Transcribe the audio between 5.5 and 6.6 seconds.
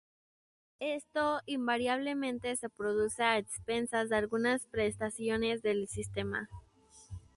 del sistema.